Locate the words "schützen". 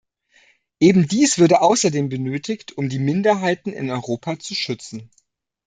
4.55-5.11